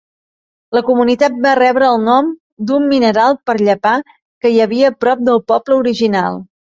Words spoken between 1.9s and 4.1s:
nom d'un mineral per llepar